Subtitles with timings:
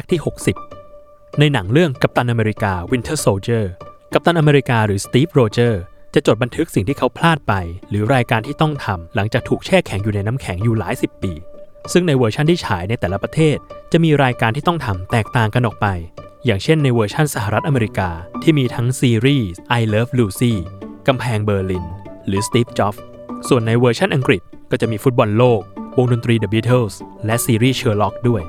[0.00, 0.20] กต์ที่
[0.78, 3.64] 60 ในหนังเรื่องกัปตันอเมริกา Winter Soldier
[4.12, 5.80] กัปตันอเมริกาหรือสตีฟโรเจอร์
[6.14, 7.54] จะจดบันทึกสิ่งที่เขาพลาดไป
[7.88, 11.32] หรือรายการที่ต้องทำหลังจากถูกแช่แข็งอยู่ในน้ำแข็งอยู่หลายสิบปี
[11.92, 13.56] ซึ่งในเวอร์ชันที่ฉายในแต่ละประเทศ
[13.92, 15.86] จะมีรายการที่ต้องทำแตกต่างกันออกไป
[16.46, 18.10] อย่างเช่นในเวอร์ชันสหรัฐอเมริกา
[18.42, 19.48] ที่มีทั้งซีรีส์
[19.80, 20.54] I Love Lucy
[21.06, 21.86] กำแพงเบอร์ลิน
[22.26, 23.00] หรือ Steve Jobs
[23.48, 25.60] ส่วนในเวอร์ชันอังกฤษก็จะมีฟุตบอลโลก
[25.98, 26.94] วงดนตรี The Beatles
[27.26, 28.42] และซีรีส์ Sherlock ด้วย